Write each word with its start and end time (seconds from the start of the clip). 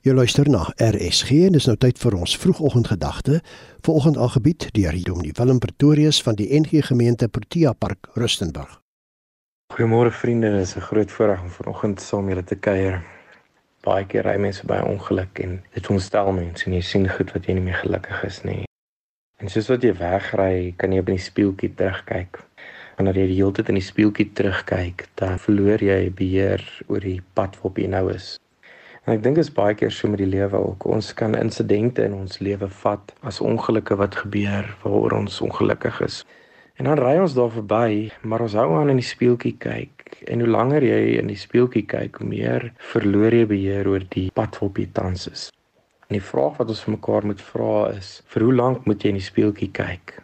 Jy 0.00 0.14
luister 0.16 0.48
na 0.48 0.62
RSG 0.80 1.42
en 1.44 1.52
dis 1.58 1.66
nou 1.68 1.74
tyd 1.76 1.98
vir 2.00 2.14
ons 2.16 2.34
vroegoggendgedagte. 2.40 3.42
Vanoggend 3.84 4.16
aangebied 4.16 4.70
deur 4.72 4.96
Dominee 5.04 5.36
Willem 5.36 5.60
Pretorius 5.60 6.22
van 6.24 6.38
die 6.38 6.46
NG 6.56 6.80
Gemeente 6.86 7.28
Protea 7.28 7.74
Park 7.76 8.08
Rustenburg. 8.16 8.78
Goeiemôre 9.74 10.08
vriende, 10.22 10.54
dit 10.56 10.64
is 10.64 10.74
'n 10.76 10.80
groot 10.88 11.12
voorreg 11.12 11.42
om 11.42 11.50
vanoggend 11.50 12.00
saam 12.00 12.28
julle 12.28 12.44
te 12.44 12.56
kuier. 12.56 13.02
Baie 13.84 14.06
keer 14.06 14.24
ry 14.24 14.36
mense 14.38 14.66
by 14.66 14.80
ongeluk 14.80 15.38
en 15.38 15.62
dit 15.74 15.90
ontstel 15.90 16.32
mense 16.32 16.66
en 16.66 16.72
jy 16.72 16.80
sien 16.80 17.08
goed 17.08 17.32
wat 17.32 17.46
jy 17.46 17.52
nie 17.52 17.66
meer 17.68 17.80
gelukkig 17.84 18.24
is 18.24 18.42
nie. 18.42 18.64
En 19.36 19.48
soos 19.48 19.68
wat 19.68 19.82
jy 19.82 19.92
wegry, 19.92 20.74
kan 20.76 20.92
jy 20.92 20.98
op 20.98 21.06
die 21.06 21.18
spieeltjie 21.18 21.74
terugkyk. 21.74 22.40
Wanneer 22.96 23.16
jy 23.16 23.26
die 23.26 23.36
hele 23.36 23.52
tyd 23.52 23.68
in 23.68 23.74
die 23.74 23.90
spieeltjie 23.92 24.32
terugkyk, 24.32 25.08
dan 25.14 25.38
verloor 25.38 25.78
jy 25.78 26.10
beheer 26.10 26.84
oor 26.88 27.00
die 27.00 27.22
pad 27.34 27.56
waarop 27.56 27.76
jy 27.78 27.86
nou 27.86 28.14
is. 28.14 28.40
En 29.10 29.16
ek 29.16 29.24
dink 29.24 29.40
dit 29.40 29.42
is 29.42 29.50
baie 29.50 29.74
keer 29.74 29.90
so 29.90 30.06
met 30.06 30.20
die 30.22 30.28
lewe 30.30 30.54
ook. 30.54 30.84
Ons 30.86 31.08
kan 31.18 31.32
insidente 31.34 32.04
in 32.06 32.12
ons 32.14 32.36
lewe 32.46 32.68
vat 32.82 33.08
as 33.26 33.40
ongelukke 33.42 33.96
wat 33.98 34.14
gebeur 34.20 34.68
waaroor 34.84 35.16
ons 35.16 35.40
ongelukkig 35.42 35.98
is. 36.06 36.18
En 36.78 36.86
dan 36.86 37.00
ry 37.02 37.16
ons 37.18 37.34
daar 37.34 37.50
verby, 37.50 38.12
maar 38.22 38.44
ons 38.46 38.54
hou 38.54 38.68
aan 38.78 38.92
in 38.94 39.00
die 39.02 39.08
spieeltjie 39.08 39.56
kyk. 39.58 40.14
En 40.30 40.44
hoe 40.44 40.52
langer 40.54 40.86
jy 40.86 41.18
in 41.18 41.26
die 41.26 41.40
spieeltjie 41.42 41.82
kyk, 41.90 42.22
hoe 42.22 42.30
meer 42.30 42.68
verloor 42.92 43.34
jy 43.34 43.50
beheer 43.50 43.90
oor 43.90 44.06
die 44.14 44.28
pad 44.30 44.54
waarop 44.60 44.78
jy 44.78 44.86
tans 45.00 45.26
is. 45.32 45.44
En 46.06 46.20
die 46.20 46.24
vraag 46.30 46.62
wat 46.62 46.70
ons 46.70 46.86
vir 46.86 46.94
mekaar 47.00 47.26
moet 47.32 47.44
vra 47.50 47.74
is: 47.96 48.14
vir 48.30 48.46
hoe 48.46 48.56
lank 48.62 48.86
moet 48.86 49.02
jy 49.02 49.16
in 49.16 49.18
die 49.18 49.26
spieeltjie 49.26 49.72
kyk? 49.74 50.20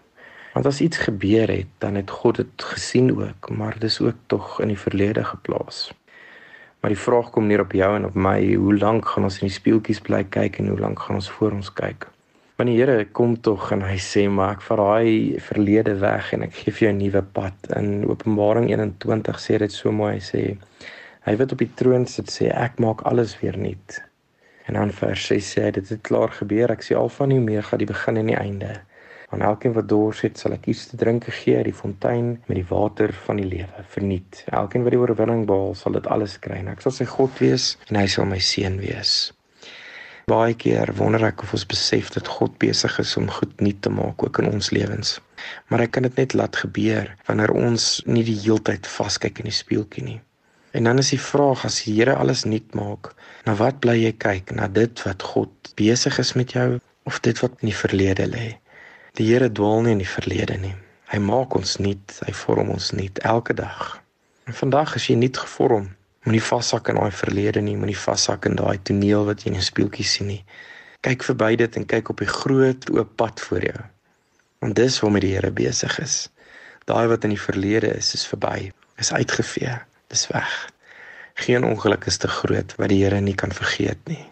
Want 0.55 0.71
as 0.71 0.85
iets 0.87 1.03
gebeur 1.11 1.51
het, 1.51 1.75
dan 1.83 1.99
het 1.99 2.15
God 2.23 2.39
dit 2.39 2.71
gesien 2.71 3.11
ook, 3.19 3.51
maar 3.51 3.83
dis 3.83 3.99
ook 3.99 4.27
tog 4.31 4.61
in 4.63 4.71
die 4.77 4.83
verlede 4.87 5.27
geplaas. 5.27 5.89
Maar 6.87 6.95
die 6.95 7.03
vraag 7.03 7.31
kom 7.35 7.49
neer 7.51 7.65
op 7.65 7.73
jou 7.75 7.89
en 7.97 8.05
op 8.07 8.15
my, 8.15 8.55
hoe 8.55 8.77
lank 8.79 9.09
gaan 9.11 9.25
ons 9.27 9.41
in 9.41 9.49
die 9.49 9.55
spieeltjies 9.57 9.99
bly 10.07 10.21
kyk 10.31 10.61
en 10.63 10.69
hoe 10.71 10.79
lank 10.79 11.01
gaan 11.03 11.17
ons 11.19 11.31
voor 11.35 11.57
ons 11.57 11.73
kyk? 11.75 12.05
Want 12.61 12.71
die 12.71 12.77
Here 12.79 13.09
kom 13.11 13.33
tog 13.43 13.73
en 13.75 13.83
hy 13.83 13.97
sê 13.99 14.23
maar 14.31 14.53
ek 14.55 14.63
vat 14.69 14.79
daai 14.79 15.41
verlede 15.49 15.97
weg 15.99 16.29
en 16.37 16.45
ek 16.47 16.55
gee 16.61 16.77
vir 16.77 16.85
jou 16.85 16.93
'n 16.93 17.01
nuwe 17.01 17.23
pad. 17.39 17.59
In 17.75 18.07
Openbaring 18.07 18.71
21 18.71 19.43
sê 19.43 19.59
dit 19.59 19.73
so 19.73 19.91
mooi, 19.91 20.13
hy 20.13 20.23
sê 20.23 20.45
hy 21.27 21.35
wat 21.37 21.53
op 21.53 21.59
die 21.59 21.73
troon 21.75 22.07
sit 22.07 22.31
sê 22.31 22.55
ek 22.55 22.79
maak 22.79 23.03
alles 23.03 23.35
weer 23.41 23.59
nuut. 23.59 23.99
En 24.69 24.75
dan 24.79 24.93
vers 24.93 25.27
6 25.27 25.53
sê 25.57 25.65
hy 25.67 25.71
dit 25.71 25.89
het 25.89 26.03
klaar 26.03 26.31
gebeur, 26.31 26.71
ek 26.71 26.87
sê 26.87 26.95
alfa 26.95 27.25
en 27.25 27.33
omega, 27.33 27.77
die 27.77 27.91
begin 27.91 28.17
en 28.17 28.27
die 28.27 28.39
einde. 28.39 28.81
Aan 29.37 29.43
elkeen 29.43 29.75
wat 29.77 29.89
dors 29.89 30.23
het, 30.25 30.39
sal 30.41 30.55
ek 30.57 30.65
iets 30.73 30.87
te 30.89 30.97
drink 30.97 31.27
gee 31.29 31.59
uit 31.59 31.67
die 31.69 31.77
fontein 31.77 32.29
met 32.47 32.57
die 32.57 32.69
water 32.71 33.13
van 33.27 33.37
die 33.37 33.45
lewe, 33.51 33.83
verniet. 33.93 34.39
Elkeen 34.49 34.87
wat 34.87 34.95
die 34.95 35.01
oorwinning 35.03 35.43
behaal, 35.51 35.75
sal 35.77 35.93
dit 35.93 36.09
alles 36.09 36.39
kry. 36.41 36.63
En 36.63 36.71
ek 36.73 36.81
sal 36.81 36.95
sy 36.97 37.05
God 37.11 37.37
wees 37.45 37.67
en 37.91 38.01
hy 38.01 38.07
sal 38.09 38.25
my 38.31 38.39
seun 38.41 38.81
wees. 38.81 39.13
Baie 40.33 40.57
keer 40.57 40.95
wonder 40.97 41.29
ek 41.29 41.45
of 41.45 41.53
ons 41.53 41.69
besef 41.69 42.09
dat 42.17 42.33
God 42.39 42.57
besig 42.65 42.97
is 43.05 43.13
om 43.21 43.29
goed 43.29 43.53
nuut 43.61 43.85
te 43.85 43.93
maak 43.93 44.25
ook 44.25 44.41
in 44.41 44.49
ons 44.55 44.73
lewens. 44.73 45.19
Maar 45.69 45.85
hy 45.85 45.93
kan 45.93 46.09
dit 46.09 46.25
net 46.25 46.41
laat 46.41 46.57
gebeur 46.65 47.13
wanneer 47.29 47.53
ons 47.53 47.93
nie 48.09 48.25
die 48.25 48.41
heeltyd 48.41 48.89
vaskyk 48.89 49.45
in 49.45 49.53
die 49.53 49.59
spieeltjie 49.61 50.09
nie. 50.15 50.21
En 50.73 50.89
dan 50.89 51.05
is 51.05 51.13
die 51.13 51.21
vraag 51.21 51.69
as 51.69 51.83
die 51.85 51.99
Here 52.01 52.17
alles 52.17 52.49
nuut 52.49 52.73
maak, 52.73 53.13
na 53.45 53.53
wat 53.61 53.85
bly 53.85 54.01
jy 54.01 54.17
kyk? 54.17 54.57
Na 54.57 54.65
dit 54.65 55.05
wat 55.05 55.33
God 55.35 55.77
besig 55.77 56.25
is 56.25 56.33
met 56.41 56.57
jou 56.57 56.71
of 57.05 57.21
dit 57.21 57.45
wat 57.45 57.61
in 57.61 57.77
die 57.77 57.83
verlede 57.85 58.33
lê? 58.33 58.55
Die 59.17 59.25
Here 59.33 59.49
dwaal 59.49 59.81
nie 59.81 59.95
in 59.97 60.01
die 60.03 60.09
verlede 60.09 60.59
nie. 60.61 60.75
Hy 61.09 61.19
maak 61.25 61.55
ons 61.57 61.79
nuut, 61.81 62.19
hy 62.27 62.33
vorm 62.37 62.69
ons 62.75 62.91
nuut 62.93 63.17
elke 63.25 63.55
dag. 63.57 63.95
En 64.45 64.57
vandag 64.59 64.93
is 64.99 65.07
jy 65.09 65.15
nuut 65.17 65.39
gevorm. 65.41 65.87
Moenie 66.27 66.43
vashak 66.45 66.91
in 66.93 66.99
daai 67.01 67.15
verlede 67.17 67.63
nie, 67.65 67.79
moenie 67.81 67.97
vashak 67.97 68.45
in 68.51 68.59
daai 68.61 68.77
toneel 68.85 69.25
wat 69.25 69.47
jy 69.47 69.55
in 69.55 69.57
'n 69.57 69.65
speeltjie 69.65 70.05
sien 70.05 70.29
nie. 70.29 70.45
Kyk 71.01 71.25
verby 71.31 71.57
dit 71.57 71.77
en 71.81 71.87
kyk 71.87 72.13
op 72.13 72.21
die 72.21 72.29
groot 72.29 72.91
oop 72.93 73.17
pad 73.17 73.41
voor 73.41 73.65
jou. 73.65 73.81
Want 74.61 74.77
dis 74.77 75.01
waarmee 75.01 75.25
die 75.25 75.33
Here 75.33 75.51
besig 75.51 75.99
is. 75.99 76.29
Daai 76.85 77.07
wat 77.09 77.25
in 77.25 77.33
die 77.33 77.41
verlede 77.41 77.97
is, 77.97 78.13
is 78.15 78.27
verby, 78.27 78.71
is 78.99 79.13
uitgevee, 79.13 79.81
dis 80.09 80.27
weg. 80.29 80.69
Geen 81.35 81.65
ongeluk 81.65 82.05
is 82.05 82.19
te 82.19 82.29
groot 82.29 82.77
wat 82.77 82.89
die 82.89 83.05
Here 83.05 83.21
nie 83.21 83.35
kan 83.35 83.53
vergeet 83.53 84.05
nie. 84.05 84.27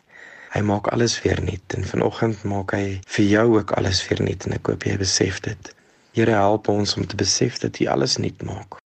Hy 0.54 0.60
maak 0.62 0.87
alles 0.94 1.16
weer 1.22 1.41
nuut 1.42 1.75
en 1.75 1.82
vanoggend 1.82 2.42
maak 2.47 2.72
hy 2.76 3.00
vir 3.10 3.25
jou 3.26 3.47
ook 3.56 3.72
alles 3.75 4.04
weer 4.06 4.20
nuut 4.22 4.44
en 4.47 4.53
ek 4.54 4.69
hoop 4.70 4.84
jy 4.87 4.92
besef 5.00 5.41
dit. 5.42 5.70
Here 6.15 6.37
help 6.38 6.69
ons 6.70 6.92
om 6.94 7.06
te 7.10 7.16
besef 7.19 7.56
dat 7.59 7.81
hy 7.81 7.88
alles 7.91 8.20
nuut 8.22 8.44
maak. 8.47 8.76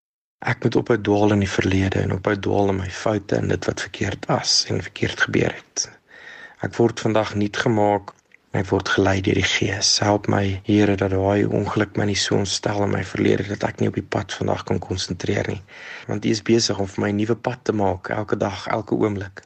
Ek 0.48 0.62
moet 0.64 0.78
ophou 0.80 0.96
dwaal 0.96 1.34
in 1.34 1.42
die 1.44 1.50
verlede 1.52 2.00
en 2.00 2.14
ophou 2.14 2.32
dwaal 2.46 2.72
in 2.72 2.78
my 2.78 2.88
foute 3.00 3.36
en 3.36 3.52
dit 3.52 3.68
wat 3.68 3.84
verkeerd 3.84 4.24
was 4.30 4.54
en 4.72 4.80
verkeerd 4.86 5.20
gebeur 5.26 5.52
het. 5.52 5.84
Ek 6.64 6.72
word 6.80 7.02
vandag 7.04 7.34
nuut 7.36 7.60
gemaak. 7.66 8.14
Ek 8.56 8.70
word 8.72 8.88
gelei 8.88 9.18
deur 9.20 9.36
die 9.36 9.44
Gees. 9.44 9.90
Help 10.00 10.30
my, 10.32 10.62
Here, 10.64 10.94
dat 10.96 11.12
daai 11.12 11.44
ongeluk 11.44 12.00
my 12.00 12.06
nie 12.08 12.16
so 12.16 12.38
ontstel 12.38 12.80
in 12.86 12.94
my 12.94 13.02
verlede 13.04 13.44
dat 13.50 13.66
ek 13.68 13.82
nie 13.82 13.90
op 13.92 14.00
die 14.00 14.06
pad 14.16 14.32
vandag 14.32 14.64
kan 14.70 14.80
konsentreer 14.80 15.52
nie. 15.52 15.60
Want 16.08 16.24
U 16.24 16.32
is 16.32 16.40
besig 16.40 16.80
om 16.80 16.88
vir 16.88 17.04
my 17.04 17.12
'n 17.12 17.20
nuwe 17.20 17.36
pad 17.36 17.60
te 17.68 17.76
maak 17.76 18.08
elke 18.08 18.40
dag, 18.40 18.64
elke 18.72 18.96
oomblik 18.96 19.44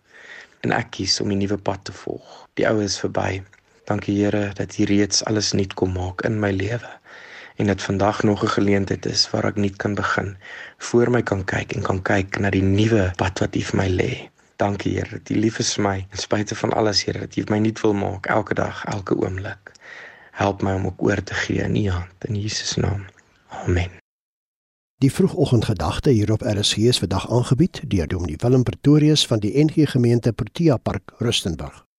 en 0.63 0.73
ek 0.73 0.91
kies 0.97 1.21
om 1.21 1.29
die 1.33 1.39
nuwe 1.43 1.59
pad 1.59 1.85
te 1.85 1.93
volg. 1.93 2.47
Die 2.59 2.67
ou 2.69 2.79
is 2.83 2.99
verby. 3.03 3.43
Dankie 3.91 4.17
Here 4.23 4.51
dat 4.59 4.79
U 4.79 4.85
reeds 4.91 5.25
alles 5.31 5.53
nuut 5.59 5.75
kom 5.75 5.93
maak 5.99 6.23
in 6.29 6.41
my 6.41 6.53
lewe 6.55 6.91
en 7.61 7.67
dat 7.67 7.83
vandag 7.83 8.23
nog 8.23 8.43
'n 8.43 8.49
geleentheid 8.49 9.07
is 9.07 9.31
waar 9.31 9.45
ek 9.45 9.57
nuut 9.57 9.77
kan 9.77 9.95
begin, 9.95 10.37
voor 10.79 11.11
my 11.11 11.23
kan 11.23 11.45
kyk 11.45 11.73
en 11.73 11.83
kan 11.83 12.03
kyk 12.03 12.39
na 12.39 12.51
die 12.51 12.63
nuwe 12.63 13.13
pad 13.17 13.39
wat 13.39 13.57
U 13.57 13.61
vir 13.61 13.77
my 13.77 13.89
lê. 13.89 14.13
Dankie 14.57 14.95
Here 14.95 15.11
dat 15.11 15.31
U 15.31 15.35
lief 15.35 15.59
is 15.59 15.75
vir 15.75 15.85
my 15.85 16.07
en 16.11 16.19
spite 16.19 16.55
van 16.55 16.73
alles 16.73 17.05
Here 17.05 17.19
dat 17.19 17.37
U 17.37 17.45
my 17.49 17.59
nuut 17.59 17.81
wil 17.81 17.95
maak 17.95 18.27
elke 18.27 18.55
dag, 18.55 18.85
elke 18.85 19.15
oomblik. 19.15 19.73
Help 20.31 20.63
my 20.63 20.73
om 20.73 20.87
ook 20.87 21.03
oor 21.03 21.23
te 21.23 21.35
gee 21.35 21.63
in 21.63 21.77
U 21.77 21.91
hand 21.91 22.25
in 22.25 22.41
Jesus 22.41 22.77
naam. 22.77 23.05
Amen. 23.49 24.02
Die 25.03 25.13
vroegoggendgedagte 25.13 26.11
hier 26.11 26.33
op 26.33 26.43
RSG 26.43 26.77
is 26.77 26.99
vandag 26.99 27.31
aangebied 27.31 27.81
deur 27.87 28.07
Dominee 28.07 28.37
Willem 28.39 28.63
Pretorius 28.63 29.27
van 29.27 29.39
die 29.39 29.65
NG 29.65 29.91
Gemeente 29.91 30.33
Protea 30.33 30.77
Park 30.77 31.13
Rustenburg. 31.19 31.92